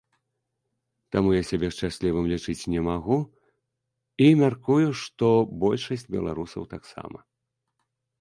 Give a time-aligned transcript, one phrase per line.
[1.15, 3.17] Таму я сябе шчаслівым лічыць не магу
[4.29, 5.29] і мяркую, што
[5.65, 7.19] большасць беларусаў таксама.